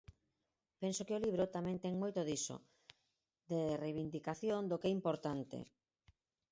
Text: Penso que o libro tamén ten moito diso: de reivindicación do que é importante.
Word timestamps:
Penso 0.81 1.05
que 1.07 1.15
o 1.17 1.23
libro 1.25 1.53
tamén 1.55 1.77
ten 1.83 1.93
moito 2.01 2.21
diso: 2.29 2.55
de 3.49 3.59
reivindicación 3.83 4.61
do 4.67 4.79
que 4.81 4.87
é 4.89 4.93
importante. 4.99 5.57